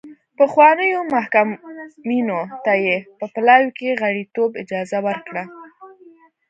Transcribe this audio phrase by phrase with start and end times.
[0.37, 5.43] پخوانیو محکومینو ته یې په پلاوي کې غړیتوب اجازه ورکړه.